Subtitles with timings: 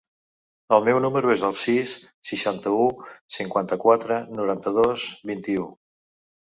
[0.77, 1.93] El meu número es el sis,
[2.31, 2.89] seixanta-u,
[3.39, 5.73] cinquanta-quatre, noranta-dos, vint-i-u.